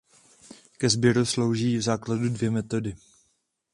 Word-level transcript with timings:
Ke 0.79 0.89
sběru 0.89 1.25
slouží 1.25 1.77
v 1.77 1.81
základu 1.81 2.29
dvě 2.29 2.51
metody. 2.51 2.95